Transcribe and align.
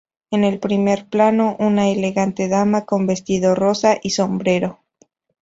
En 0.31 0.43
el 0.43 0.57
primer 0.57 1.05
plano, 1.07 1.55
una 1.59 1.89
elegante 1.89 2.47
dama 2.47 2.85
con 2.85 3.05
vestido 3.05 3.53
rosa 3.53 3.99
y 4.01 4.09
sombrero. 4.09 4.79